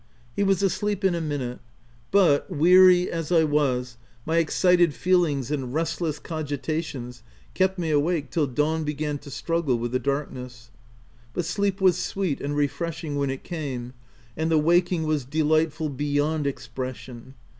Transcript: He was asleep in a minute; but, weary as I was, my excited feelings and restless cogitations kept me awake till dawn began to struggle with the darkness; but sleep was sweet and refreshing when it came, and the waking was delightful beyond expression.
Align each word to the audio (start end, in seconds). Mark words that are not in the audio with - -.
He 0.35 0.41
was 0.43 0.63
asleep 0.63 1.03
in 1.03 1.13
a 1.13 1.21
minute; 1.21 1.59
but, 2.09 2.49
weary 2.49 3.11
as 3.11 3.31
I 3.31 3.43
was, 3.43 3.97
my 4.25 4.37
excited 4.37 4.95
feelings 4.95 5.51
and 5.51 5.75
restless 5.75 6.17
cogitations 6.17 7.21
kept 7.53 7.77
me 7.77 7.91
awake 7.91 8.31
till 8.31 8.47
dawn 8.47 8.83
began 8.83 9.19
to 9.19 9.29
struggle 9.29 9.77
with 9.77 9.91
the 9.91 9.99
darkness; 9.99 10.71
but 11.35 11.45
sleep 11.45 11.79
was 11.81 11.99
sweet 11.99 12.41
and 12.41 12.55
refreshing 12.57 13.15
when 13.15 13.29
it 13.29 13.43
came, 13.43 13.93
and 14.35 14.49
the 14.49 14.57
waking 14.57 15.03
was 15.03 15.23
delightful 15.23 15.87
beyond 15.87 16.47
expression. 16.47 17.35